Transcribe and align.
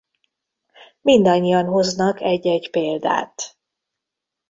Mindannyian 1.01 1.65
hoznak 1.65 2.21
egy-egy 2.21 2.69
példát. 2.71 3.57